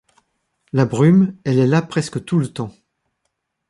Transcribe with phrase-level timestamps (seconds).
[0.73, 2.71] La brume, elle est là presque tout le temps.